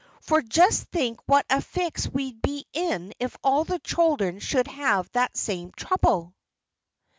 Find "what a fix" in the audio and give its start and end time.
1.27-2.07